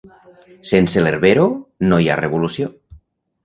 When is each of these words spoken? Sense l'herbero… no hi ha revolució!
Sense 0.69 1.03
l'herbero… 1.03 1.45
no 1.91 1.99
hi 1.99 2.09
ha 2.15 2.19
revolució! 2.25 2.75